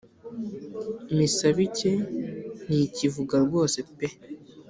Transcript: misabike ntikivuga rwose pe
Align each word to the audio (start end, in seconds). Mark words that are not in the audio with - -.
misabike 1.15 1.91
ntikivuga 2.65 3.35
rwose 3.45 3.77
pe 3.95 4.07